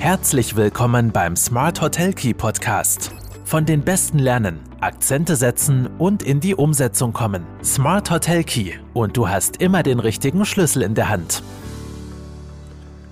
[0.00, 3.10] Herzlich willkommen beim Smart Hotel Key Podcast.
[3.44, 7.46] Von den Besten lernen, Akzente setzen und in die Umsetzung kommen.
[7.62, 11.42] Smart Hotel Key und du hast immer den richtigen Schlüssel in der Hand.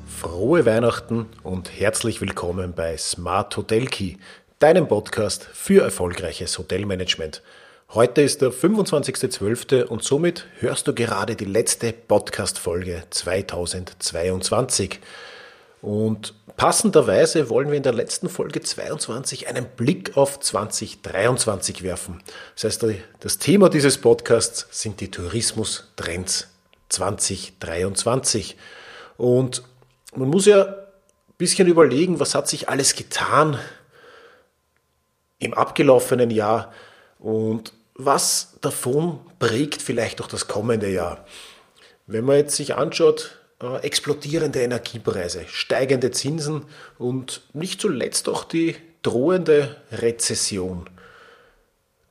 [0.06, 4.14] Frohe Weihnachten und herzlich willkommen bei Smart Hotel Key,
[4.58, 7.42] deinem Podcast für erfolgreiches Hotelmanagement.
[7.92, 9.84] Heute ist der 25.12.
[9.84, 15.00] und somit hörst du gerade die letzte Podcast-Folge 2022.
[15.82, 22.20] Und passenderweise wollen wir in der letzten Folge 22 einen Blick auf 2023 werfen.
[22.54, 22.84] Das heißt,
[23.20, 26.48] das Thema dieses Podcasts sind die Tourismus-Trends
[26.88, 28.56] 2023.
[29.16, 29.62] Und
[30.16, 30.74] man muss ja ein
[31.38, 33.58] bisschen überlegen, was hat sich alles getan
[35.38, 36.72] im abgelaufenen Jahr
[37.20, 41.24] und was davon prägt vielleicht auch das kommende Jahr?
[42.06, 46.64] Wenn man jetzt sich anschaut, äh, explodierende Energiepreise, steigende Zinsen
[46.98, 50.88] und nicht zuletzt auch die drohende Rezession.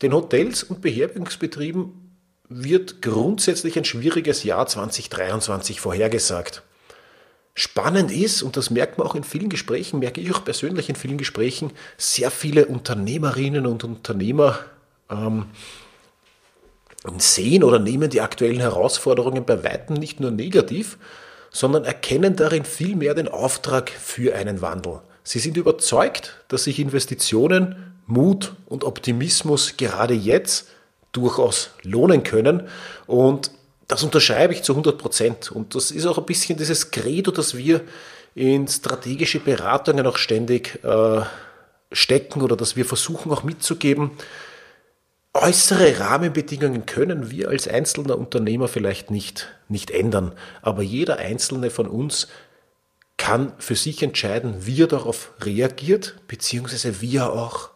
[0.01, 2.07] Den Hotels und Beherbergungsbetrieben
[2.49, 6.63] wird grundsätzlich ein schwieriges Jahr 2023 vorhergesagt.
[7.55, 10.95] Spannend ist, und das merkt man auch in vielen Gesprächen, merke ich auch persönlich in
[10.95, 14.59] vielen Gesprächen, sehr viele Unternehmerinnen und Unternehmer
[15.09, 15.47] ähm,
[17.17, 20.97] sehen oder nehmen die aktuellen Herausforderungen bei weitem nicht nur negativ,
[21.57, 24.99] sondern erkennen darin vielmehr den Auftrag für einen Wandel.
[25.23, 30.67] Sie sind überzeugt, dass sich Investitionen, Mut und Optimismus gerade jetzt
[31.13, 32.67] durchaus lohnen können
[33.07, 33.49] und
[33.87, 35.51] das unterschreibe ich zu 100 Prozent.
[35.51, 37.81] Und das ist auch ein bisschen dieses Credo, das wir
[38.35, 41.21] in strategische Beratungen auch ständig äh,
[41.91, 44.11] stecken oder das wir versuchen auch mitzugeben,
[45.39, 50.31] Äußere Rahmenbedingungen können wir als einzelner Unternehmer vielleicht nicht, nicht ändern,
[50.63, 52.27] aber jeder einzelne von uns
[53.17, 57.69] kann für sich entscheiden, wie er darauf reagiert, beziehungsweise wie er auch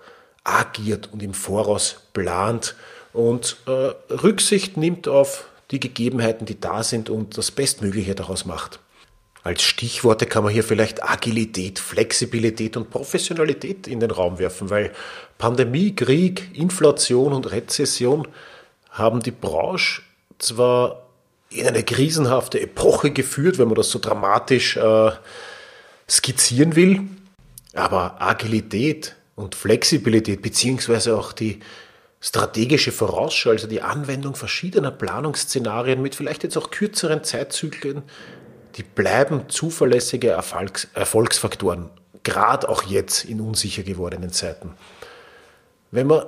[0.44, 2.76] agiert und im Voraus plant
[3.14, 8.80] und äh, Rücksicht nimmt auf die Gegebenheiten, die da sind und das Bestmögliche daraus macht.
[9.44, 14.92] Als Stichworte kann man hier vielleicht Agilität, Flexibilität und Professionalität in den Raum werfen, weil
[15.40, 18.28] Pandemie, Krieg, Inflation und Rezession
[18.92, 20.04] haben die Branche
[20.38, 21.08] zwar
[21.50, 25.12] in eine krisenhafte Epoche geführt, wenn man das so dramatisch äh,
[26.08, 27.02] skizzieren will,
[27.74, 31.60] aber Agilität und Flexibilität beziehungsweise auch die
[32.20, 38.04] strategische Vorausschau, also die Anwendung verschiedener Planungsszenarien mit vielleicht jetzt auch kürzeren Zeitzyklen,
[38.76, 41.90] die bleiben zuverlässige Erfolgs Erfolgsfaktoren,
[42.24, 44.74] gerade auch jetzt in unsicher gewordenen Zeiten.
[45.92, 46.26] Wenn man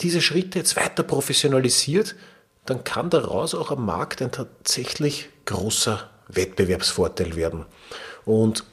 [0.00, 2.14] diese Schritte jetzt weiter professionalisiert,
[2.66, 7.64] dann kann daraus auch am Markt ein tatsächlich großer Wettbewerbsvorteil werden.
[8.26, 8.64] Und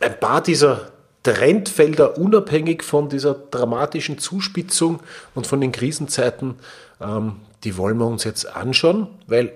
[0.00, 5.00] ein paar dieser Trendfelder, unabhängig von dieser dramatischen Zuspitzung
[5.34, 6.56] und von den Krisenzeiten,
[7.00, 9.52] ähm, die wollen wir uns jetzt anschauen, weil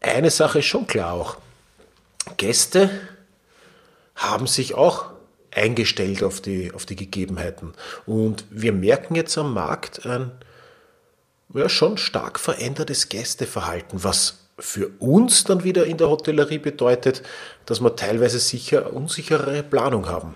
[0.00, 1.36] eine Sache ist schon klar auch.
[2.36, 2.90] Gäste
[4.14, 5.10] haben sich auch
[5.54, 7.72] eingestellt auf die, auf die Gegebenheiten.
[8.04, 10.30] Und wir merken jetzt am Markt ein
[11.54, 17.22] ja, schon stark verändertes Gästeverhalten, was für uns dann wieder in der Hotellerie bedeutet,
[17.66, 20.34] dass wir teilweise sicher unsichere Planung haben.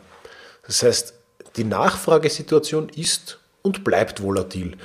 [0.66, 1.14] Das heißt,
[1.56, 4.76] die Nachfragesituation ist und bleibt volatil.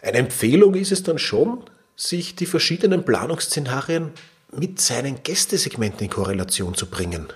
[0.00, 1.62] Eine Empfehlung ist es dann schon,
[1.94, 4.12] sich die verschiedenen Planungsszenarien
[4.56, 7.28] mit seinen Gästesegmenten in Korrelation zu bringen.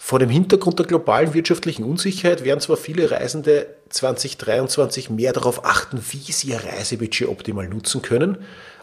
[0.00, 6.00] Vor dem Hintergrund der globalen wirtschaftlichen Unsicherheit werden zwar viele Reisende 2023 mehr darauf achten,
[6.10, 8.38] wie sie ihr Reisebudget optimal nutzen können.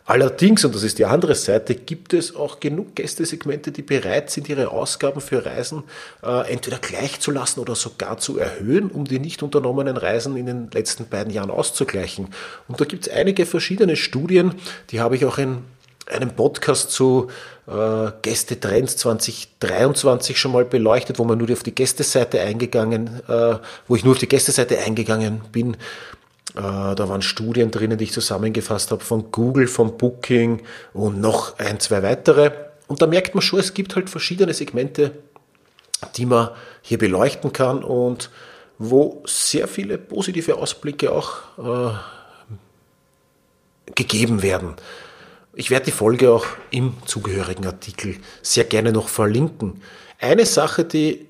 [0.08, 4.48] Allerdings, und das ist die andere Seite, gibt es auch genug Gästesegmente, die bereit sind,
[4.50, 5.84] ihre Ausgaben für Reisen
[6.22, 10.46] äh, entweder gleich zu lassen oder sogar zu erhöhen, um die nicht unternommenen Reisen in
[10.46, 12.28] den letzten beiden Jahren auszugleichen.
[12.68, 14.54] Und da gibt es einige verschiedene Studien,
[14.92, 15.64] die habe ich auch in
[16.08, 17.30] einen Podcast zu
[17.68, 23.58] äh, Gästetrends 2023 schon mal beleuchtet, wo man nur auf die Gästeseite eingegangen, äh,
[23.88, 25.74] wo ich nur auf die Gästeseite eingegangen bin.
[25.74, 25.76] Äh,
[26.56, 30.62] da waren Studien drinnen, die ich zusammengefasst habe von Google, von Booking
[30.94, 32.52] und noch ein, zwei weitere.
[32.88, 35.12] Und da merkt man schon, es gibt halt verschiedene Segmente,
[36.16, 36.50] die man
[36.82, 38.30] hier beleuchten kann und
[38.78, 41.94] wo sehr viele positive Ausblicke auch äh,
[43.96, 44.76] gegeben werden.
[45.58, 49.82] Ich werde die Folge auch im zugehörigen Artikel sehr gerne noch verlinken.
[50.20, 51.28] Eine Sache, die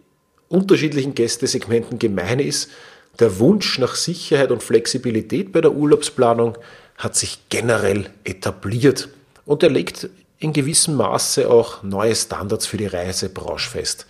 [0.50, 2.72] unterschiedlichen Gästesegmenten gemein ist,
[3.20, 6.58] der Wunsch nach Sicherheit und Flexibilität bei der Urlaubsplanung
[6.98, 9.10] hat sich generell etabliert
[9.46, 14.08] und er legt in gewissem Maße auch neue Standards für die Reisebranche fest.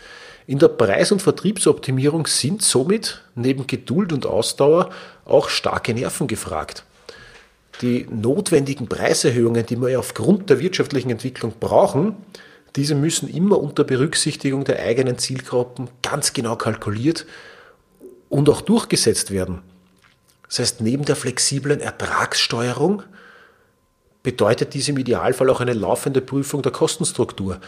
[0.47, 4.91] In der Preis- und Vertriebsoptimierung sind somit neben Geduld und Ausdauer
[5.25, 6.85] auch starke Nerven gefragt.
[7.81, 12.16] Die notwendigen Preiserhöhungen, die wir aufgrund der wirtschaftlichen Entwicklung brauchen,
[12.75, 17.25] diese müssen immer unter Berücksichtigung der eigenen Zielgruppen ganz genau kalkuliert
[18.30, 19.62] und auch durchgesetzt werden.
[20.48, 23.04] Das heißt, neben der flexiblen Ertragssteuerung
[24.24, 27.60] bedeutet dies im Idealfall auch eine laufende Prüfung der Kostenstruktur.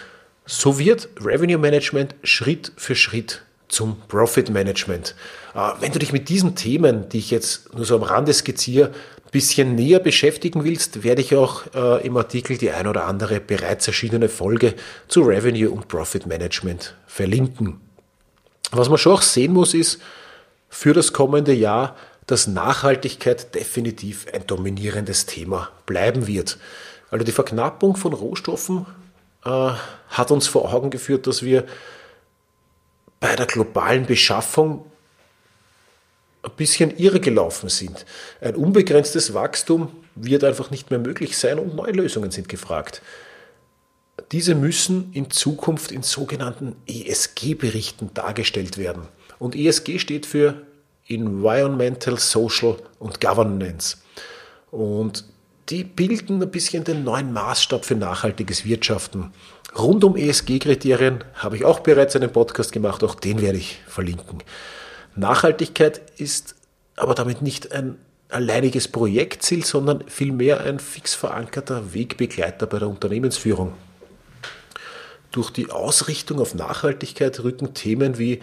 [0.46, 5.16] So wird Revenue Management Schritt für Schritt zum Profit Management.
[5.54, 8.92] Äh, wenn du dich mit diesen Themen, die ich jetzt nur so am Rande skizziere,
[9.32, 13.88] bisschen näher beschäftigen willst, werde ich auch äh, im Artikel die ein oder andere bereits
[13.88, 14.74] erschienene Folge
[15.08, 17.80] zu Revenue und Profit Management verlinken.
[18.72, 20.02] Was man schon auch sehen muss, ist
[20.70, 21.96] für das kommende Jahr,
[22.26, 26.58] dass Nachhaltigkeit definitiv ein dominierendes Thema bleiben wird.
[27.10, 28.86] Also die Verknappung von Rohstoffen
[29.46, 29.72] äh,
[30.10, 31.66] hat uns vor Augen geführt, dass wir
[33.20, 34.86] bei der globalen Beschaffung
[36.44, 38.06] ein bisschen irregelaufen sind.
[38.42, 43.02] Ein unbegrenztes Wachstum wird einfach nicht mehr möglich sein und neue Lösungen sind gefragt.
[44.32, 49.04] Diese müssen in Zukunft in sogenannten ESG-Berichten dargestellt werden.
[49.40, 50.64] Und ESG steht für
[51.08, 53.98] Environmental, Social und Governance.
[54.72, 55.26] Und
[55.70, 59.32] die bilden ein bisschen den neuen Maßstab für nachhaltiges Wirtschaften.
[59.78, 64.40] Rund um ESG-Kriterien habe ich auch bereits einen Podcast gemacht, auch den werde ich verlinken.
[65.18, 66.56] Nachhaltigkeit ist
[66.96, 67.98] aber damit nicht ein
[68.30, 73.74] alleiniges Projektziel, sondern vielmehr ein fix verankerter Wegbegleiter bei der Unternehmensführung.
[75.32, 78.40] Durch die Ausrichtung auf Nachhaltigkeit rücken Themen wie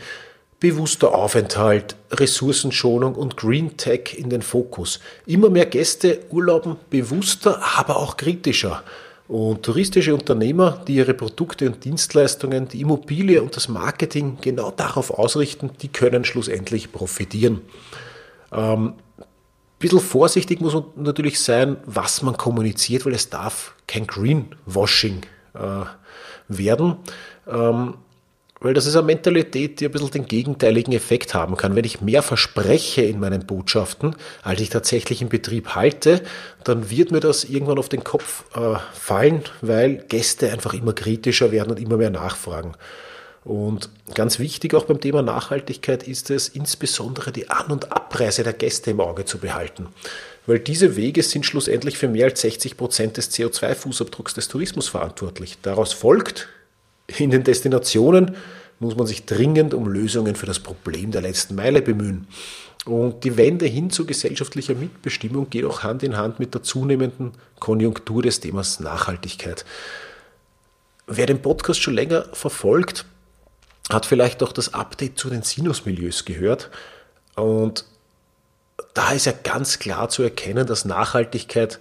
[0.61, 5.01] bewusster Aufenthalt, Ressourcenschonung und Green Tech in den Fokus.
[5.27, 8.83] Immer mehr Gäste urlauben bewusster, aber auch kritischer.
[9.27, 15.11] Und touristische Unternehmer, die ihre Produkte und Dienstleistungen, die Immobilie und das Marketing genau darauf
[15.11, 17.63] ausrichten, die können schlussendlich profitieren.
[18.53, 19.25] Ähm, ein
[19.79, 25.23] bisschen vorsichtig muss man natürlich sein, was man kommuniziert, weil es darf kein Greenwashing
[25.55, 25.85] äh,
[26.49, 26.97] werden.
[27.47, 27.95] Ähm,
[28.65, 31.77] weil das ist eine Mentalität, die ein bisschen den gegenteiligen Effekt haben kann.
[31.77, 36.23] Wenn ich mehr verspreche in meinen Botschaften, als ich tatsächlich im Betrieb halte,
[36.65, 41.53] dann wird mir das irgendwann auf den Kopf äh, fallen, weil Gäste einfach immer kritischer
[41.53, 42.73] werden und immer mehr nachfragen.
[43.45, 48.55] Und ganz wichtig auch beim Thema Nachhaltigkeit ist es, insbesondere die An- und Abreise der
[48.55, 49.89] Gäste im Auge zu behalten.
[50.47, 55.59] Weil diese Wege sind schlussendlich für mehr als 60 Prozent des CO2-Fußabdrucks des Tourismus verantwortlich.
[55.61, 56.49] Daraus folgt,
[57.07, 58.37] in den Destinationen
[58.81, 62.27] muss man sich dringend um Lösungen für das Problem der letzten Meile bemühen.
[62.85, 67.33] Und die Wende hin zu gesellschaftlicher Mitbestimmung geht auch Hand in Hand mit der zunehmenden
[67.59, 69.65] Konjunktur des Themas Nachhaltigkeit.
[71.07, 73.07] Wer den Podcast schon länger verfolgt,
[73.91, 76.71] hat vielleicht auch das Update zu den Sinusmilieus gehört.
[77.37, 77.87] Und
[78.93, 81.81] da ist ja ganz klar zu erkennen, dass Nachhaltigkeit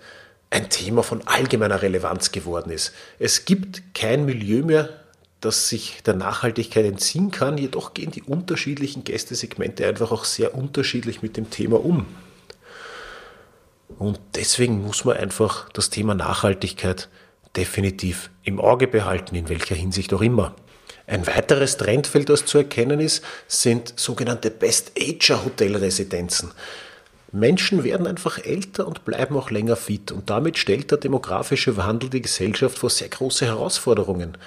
[0.49, 2.93] ein Thema von allgemeiner Relevanz geworden ist.
[3.19, 5.02] Es gibt kein Milieu mehr,
[5.45, 7.57] das sich der Nachhaltigkeit entziehen kann.
[7.57, 12.05] Jedoch gehen die unterschiedlichen Gästesegmente einfach auch sehr unterschiedlich mit dem Thema um.
[13.99, 17.09] Und deswegen muss man einfach das Thema Nachhaltigkeit
[17.55, 20.55] definitiv im Auge behalten, in welcher Hinsicht auch immer.
[21.05, 26.51] Ein weiteres Trendfeld, das zu erkennen ist, sind sogenannte Best-Ager-Hotelresidenzen.
[27.33, 32.09] Menschen werden einfach älter und bleiben auch länger fit und damit stellt der demografische Wandel
[32.09, 34.37] die Gesellschaft vor sehr große Herausforderungen.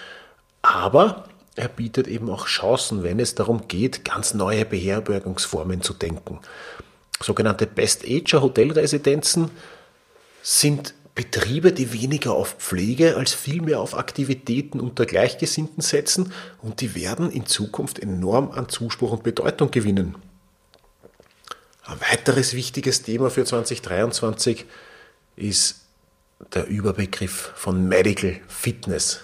[0.67, 6.41] Aber er bietet eben auch Chancen, wenn es darum geht, ganz neue Beherbergungsformen zu denken.
[7.21, 9.53] Sogenannte Best-Ager-Hotelresidenzen
[10.43, 16.97] sind Betriebe, die weniger auf Pflege als vielmehr auf Aktivitäten unter Gleichgesinnten setzen und die
[16.97, 20.17] werden in Zukunft enorm an Zuspruch und Bedeutung gewinnen.
[21.85, 24.67] Ein weiteres wichtiges Thema für 2023
[25.37, 25.87] ist
[26.53, 29.21] der Überbegriff von Medical Fitness.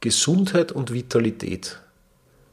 [0.00, 1.80] Gesundheit und Vitalität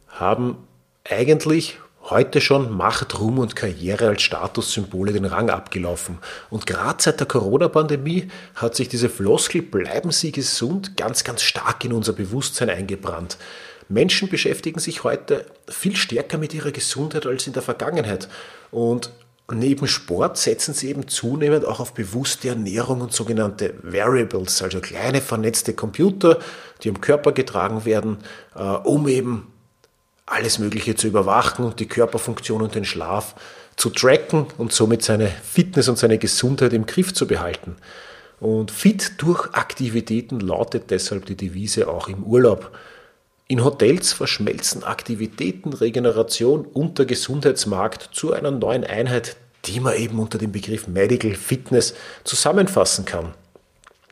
[0.08, 0.58] haben
[1.04, 1.78] eigentlich
[2.10, 6.20] heute schon Macht, Ruhm und Karriere als Statussymbole den Rang abgelaufen.
[6.50, 11.84] Und gerade seit der Corona-Pandemie hat sich diese Floskel bleiben Sie gesund ganz, ganz stark
[11.84, 13.38] in unser Bewusstsein eingebrannt.
[13.90, 18.28] Menschen beschäftigen sich heute viel stärker mit ihrer Gesundheit als in der Vergangenheit.
[18.72, 19.12] Und
[19.52, 25.22] neben Sport setzen sie eben zunehmend auch auf bewusste Ernährung und sogenannte Variables, also kleine
[25.22, 26.40] vernetzte Computer,
[26.82, 28.18] die am Körper getragen werden,
[28.56, 29.52] äh, um eben
[30.26, 33.36] alles Mögliche zu überwachen und die Körperfunktion und den Schlaf
[33.76, 37.76] zu tracken und somit seine Fitness und seine Gesundheit im Griff zu behalten.
[38.40, 42.72] Und fit durch Aktivitäten lautet deshalb die Devise auch im Urlaub.
[43.48, 50.18] In Hotels verschmelzen Aktivitäten, Regeneration und der Gesundheitsmarkt zu einer neuen Einheit, die man eben
[50.18, 53.36] unter dem Begriff Medical Fitness zusammenfassen kann.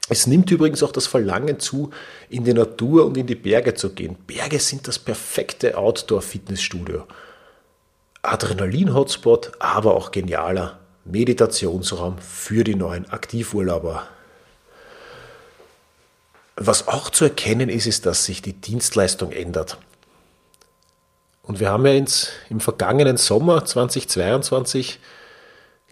[0.08, 1.90] Es nimmt übrigens auch das Verlangen zu,
[2.30, 4.18] in die Natur und in die Berge zu gehen.
[4.28, 7.08] Berge sind das perfekte Outdoor-Fitnessstudio.
[8.22, 14.08] Adrenalin-Hotspot, aber auch genialer Meditationsraum für die neuen Aktivurlauber.
[16.56, 19.78] Was auch zu erkennen ist, ist, dass sich die Dienstleistung ändert.
[21.42, 25.00] Und wir haben ja ins, im vergangenen Sommer 2022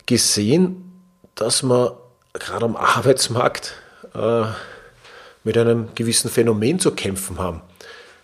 [0.05, 0.91] gesehen,
[1.35, 1.91] dass man
[2.33, 3.73] gerade am Arbeitsmarkt
[4.13, 4.43] äh,
[5.43, 7.61] mit einem gewissen Phänomen zu kämpfen haben,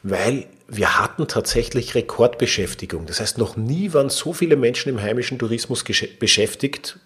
[0.04, 3.06] weil wir hatten tatsächlich Rekordbeschäftigung.
[3.06, 7.00] Das heißt, noch nie waren so viele Menschen im heimischen Tourismus beschäftigt,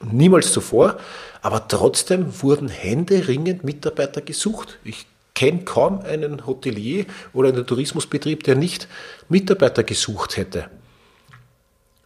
[0.00, 0.98] niemals zuvor,
[1.42, 4.78] aber trotzdem wurden händeringend Mitarbeiter gesucht.
[4.84, 8.88] Ich kenne kaum einen Hotelier oder einen Tourismusbetrieb, der nicht
[9.28, 10.68] Mitarbeiter gesucht hätte.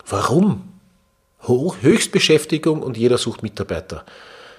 [0.06, 0.68] Warum?
[1.46, 4.04] Höchstbeschäftigung und jeder sucht Mitarbeiter.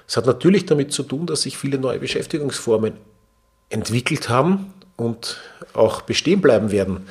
[0.07, 2.93] Es hat natürlich damit zu tun, dass sich viele neue Beschäftigungsformen
[3.69, 5.37] entwickelt haben und
[5.73, 7.07] auch bestehen bleiben werden.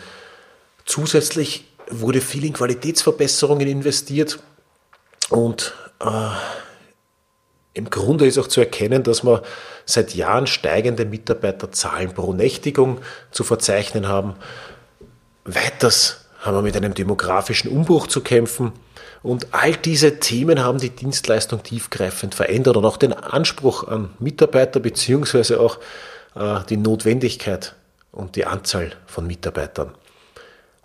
[0.85, 4.41] Zusätzlich wurde viel in Qualitätsverbesserungen investiert
[5.31, 5.75] und
[7.75, 9.43] im Grunde ist auch zu erkennen, dass wir
[9.87, 12.99] seit Jahren steigende Mitarbeiterzahlen pro Nächtigung
[13.31, 14.35] zu verzeichnen haben.
[15.45, 18.73] Weiters haben wir mit einem demografischen Umbruch zu kämpfen.
[19.23, 24.81] Und all diese Themen haben die Dienstleistung tiefgreifend verändert und auch den Anspruch an Mitarbeiter
[24.81, 25.79] beziehungsweise auch
[26.35, 27.75] äh, die Notwendigkeit
[28.11, 29.95] und die Anzahl von Mitarbeitern.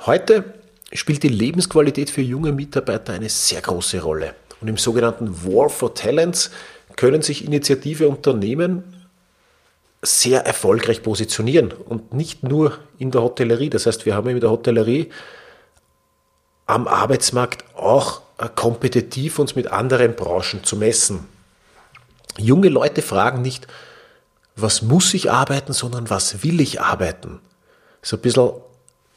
[0.06, 0.54] Heute
[0.94, 4.36] spielt die Lebensqualität für junge Mitarbeiter eine sehr große Rolle.
[4.62, 6.52] Und im sogenannten War for Talents
[6.96, 9.08] können sich Initiative Unternehmen
[10.02, 13.70] sehr erfolgreich positionieren und nicht nur in der Hotellerie.
[13.70, 15.10] Das heißt, wir haben in der Hotellerie
[16.66, 21.28] am Arbeitsmarkt auch äh, kompetitiv uns mit anderen Branchen zu messen.
[22.38, 23.68] Junge Leute fragen nicht,
[24.56, 27.40] was muss ich arbeiten, sondern was will ich arbeiten.
[28.02, 28.52] So ein bisschen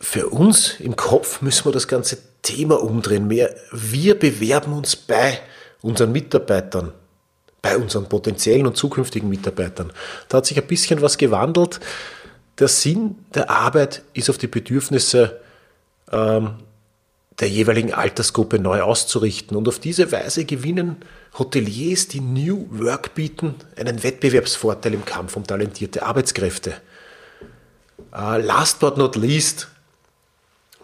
[0.01, 3.27] für uns im Kopf müssen wir das ganze Thema umdrehen.
[3.29, 5.39] Mehr, wir bewerben uns bei
[5.83, 6.93] unseren Mitarbeitern,
[7.61, 9.93] bei unseren potenziellen und zukünftigen Mitarbeitern.
[10.29, 11.81] Da hat sich ein bisschen was gewandelt.
[12.59, 15.41] Der Sinn der Arbeit ist auf die Bedürfnisse
[16.11, 16.55] ähm,
[17.39, 19.57] der jeweiligen Altersgruppe neu auszurichten.
[19.57, 20.97] Und auf diese Weise gewinnen
[21.39, 26.75] Hoteliers, die New Work bieten, einen Wettbewerbsvorteil im Kampf um talentierte Arbeitskräfte.
[28.13, 29.69] Uh, last but not least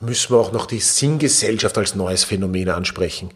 [0.00, 3.31] müssen wir auch noch die Sinngesellschaft als neues Phänomen ansprechen.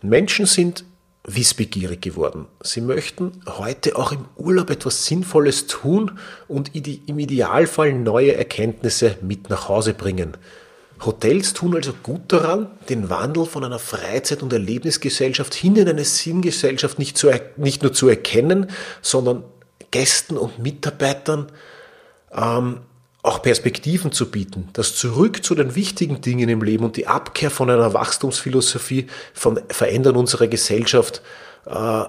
[0.00, 0.84] Menschen sind
[1.24, 2.46] wissbegierig geworden.
[2.62, 9.48] Sie möchten heute auch im Urlaub etwas Sinnvolles tun und im Idealfall neue Erkenntnisse mit
[9.48, 10.36] nach Hause bringen.
[11.04, 16.04] Hotels tun also gut daran, den Wandel von einer Freizeit- und Erlebnisgesellschaft hin in eine
[16.04, 18.68] Sinngesellschaft nicht, zu, nicht nur zu erkennen,
[19.00, 19.44] sondern
[19.90, 21.50] Gästen und Mitarbeitern
[22.32, 22.80] ähm,
[23.22, 24.68] auch Perspektiven zu bieten.
[24.72, 29.60] Das Zurück zu den wichtigen Dingen im Leben und die Abkehr von einer Wachstumsphilosophie von
[29.68, 31.22] Verändern unserer Gesellschaft
[31.66, 32.04] äh,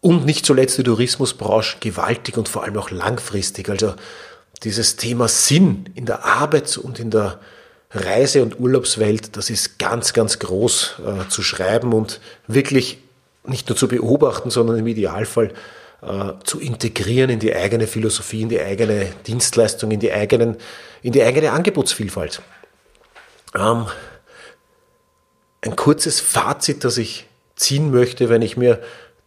[0.00, 3.68] und nicht zuletzt die Tourismusbranche gewaltig und vor allem auch langfristig.
[3.68, 3.94] Also
[4.64, 7.38] dieses Thema Sinn in der Arbeit und in der
[7.92, 12.98] Reise- und Urlaubswelt, das ist ganz, ganz groß äh, zu schreiben und wirklich
[13.44, 15.52] nicht nur zu beobachten, sondern im Idealfall
[16.00, 20.56] zu integrieren in die eigene Philosophie, in die eigene Dienstleistung, in die, eigenen,
[21.02, 22.40] in die eigene Angebotsvielfalt.
[23.54, 23.86] Ähm,
[25.60, 27.26] ein kurzes Fazit, das ich
[27.56, 28.80] ziehen möchte, wenn ich mir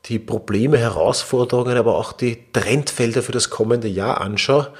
[0.05, 4.73] die Probleme, Herausforderungen, aber auch die Trendfelder für das kommende Jahr anschaue.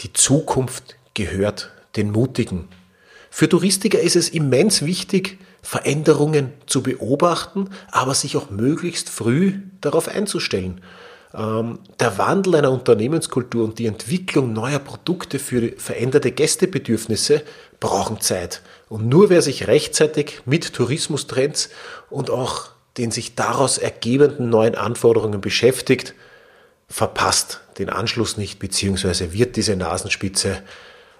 [0.00, 2.68] Die Zukunft gehört den Mutigen.
[3.30, 10.08] Für Touristiker ist es immens wichtig, Veränderungen zu beobachten, aber sich auch möglichst früh darauf
[10.08, 10.80] einzustellen.
[11.34, 17.42] Ähm, der Wandel einer Unternehmenskultur und die Entwicklung neuer Produkte für veränderte Gästebedürfnisse
[17.80, 18.62] brauchen Zeit.
[18.88, 21.68] Und nur wer sich rechtzeitig mit Tourismustrends
[22.08, 26.14] und auch den sich daraus ergebenden neuen Anforderungen beschäftigt,
[26.88, 30.62] verpasst den Anschluss nicht, beziehungsweise wird diese Nasenspitze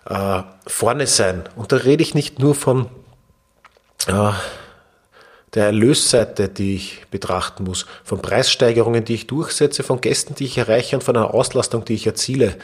[0.09, 1.45] äh, vorne sein.
[1.55, 2.89] Und da rede ich nicht nur von
[4.09, 4.33] äh,
[5.55, 10.59] der Erlösseite, die ich betrachten muss, von Preissteigerungen, die ich durchsetze, von Gästen, die ich
[10.59, 12.57] erreiche und von einer Auslastung, die ich erziele.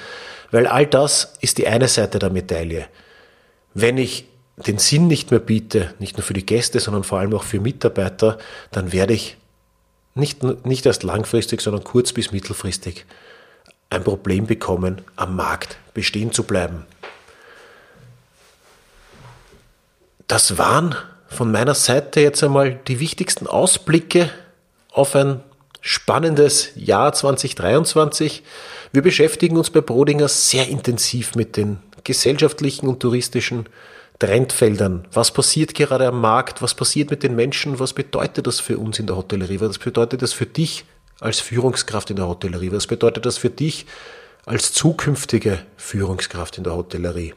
[0.50, 2.86] Weil all das ist die eine Seite der Medaille.
[3.72, 7.34] Wenn ich den Sinn nicht mehr biete, nicht nur für die Gäste, sondern vor allem
[7.34, 8.38] auch für Mitarbeiter,
[8.70, 9.36] dann werde ich
[10.14, 13.04] nicht, nicht erst langfristig, sondern kurz- bis mittelfristig
[13.90, 16.86] ein Problem bekommen, am Markt bestehen zu bleiben.
[20.26, 20.94] Das waren
[21.34, 24.30] von meiner Seite jetzt einmal die wichtigsten Ausblicke
[24.92, 25.40] auf ein
[25.80, 28.42] spannendes Jahr 2023.
[28.92, 33.66] Wir beschäftigen uns bei Brodinger sehr intensiv mit den gesellschaftlichen und touristischen
[34.18, 35.06] Trendfeldern.
[35.12, 36.62] Was passiert gerade am Markt?
[36.62, 37.80] Was passiert mit den Menschen?
[37.80, 39.60] Was bedeutet das für uns in der Hotellerie?
[39.60, 40.84] Was bedeutet das für dich
[41.20, 42.72] als Führungskraft in der Hotellerie?
[42.72, 43.86] Was bedeutet das für dich
[44.46, 47.34] als zukünftige Führungskraft in der Hotellerie?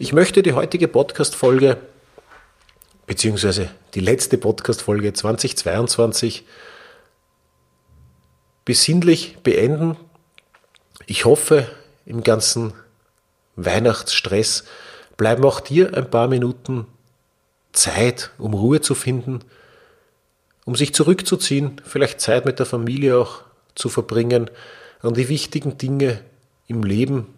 [0.00, 1.76] Ich möchte die heutige Podcast-Folge,
[3.08, 6.44] beziehungsweise die letzte Podcast-Folge 2022,
[8.64, 9.96] besinnlich beenden.
[11.06, 11.66] Ich hoffe,
[12.06, 12.74] im ganzen
[13.56, 14.62] Weihnachtsstress
[15.16, 16.86] bleiben auch dir ein paar Minuten
[17.72, 19.40] Zeit, um Ruhe zu finden,
[20.64, 23.42] um sich zurückzuziehen, vielleicht Zeit mit der Familie auch
[23.74, 24.48] zu verbringen,
[25.02, 26.22] an die wichtigen Dinge
[26.68, 27.34] im Leben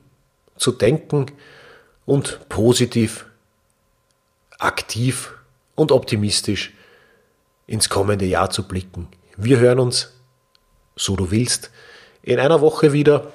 [0.58, 1.24] zu denken
[2.10, 3.26] und positiv,
[4.58, 5.32] aktiv
[5.76, 6.72] und optimistisch
[7.68, 9.06] ins kommende Jahr zu blicken.
[9.36, 10.10] Wir hören uns,
[10.96, 11.70] so du willst,
[12.24, 13.28] in einer Woche wieder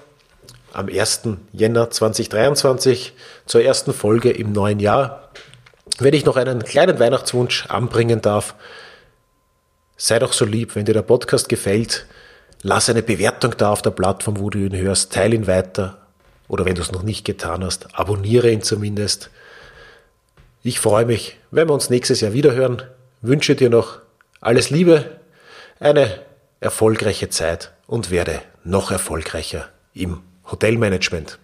[0.73, 1.21] am 1.
[1.53, 3.13] Jänner 2023
[3.45, 5.31] zur ersten Folge im neuen Jahr.
[5.99, 8.55] Wenn ich noch einen kleinen Weihnachtswunsch anbringen darf,
[9.95, 12.07] sei doch so lieb, wenn dir der Podcast gefällt,
[12.61, 16.04] lass eine Bewertung da auf der Plattform, wo du ihn hörst, teile ihn weiter
[16.47, 19.29] oder wenn du es noch nicht getan hast, abonniere ihn zumindest.
[20.63, 22.81] Ich freue mich, wenn wir uns nächstes Jahr wieder hören.
[23.21, 23.99] Wünsche dir noch
[24.41, 25.19] alles Liebe,
[25.79, 26.19] eine
[26.59, 31.39] erfolgreiche Zeit und werde noch erfolgreicher im Hotelmanagement.